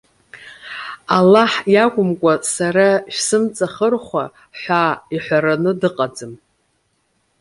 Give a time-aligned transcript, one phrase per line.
[1.17, 4.83] Аллаҳ иакәымкәа сара шәсымҵахырхәа,- ҳәа
[5.15, 6.33] иҳәараны дыҟаӡам.